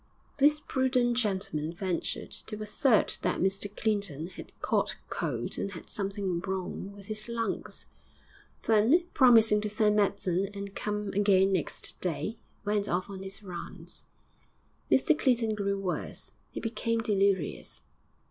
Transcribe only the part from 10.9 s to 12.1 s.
again next